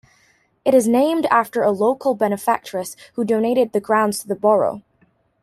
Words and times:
It 0.65 0.73
is 0.73 0.87
named 0.87 1.27
after 1.29 1.61
a 1.61 1.69
local 1.69 2.15
benefactress 2.15 2.95
who 3.13 3.23
donated 3.23 3.71
the 3.71 3.79
grounds 3.79 4.17
to 4.17 4.27
the 4.27 4.35
borough. 4.35 4.81